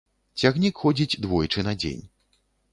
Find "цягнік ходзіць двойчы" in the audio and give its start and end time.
0.43-1.67